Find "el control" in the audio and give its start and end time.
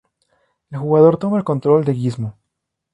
1.37-1.85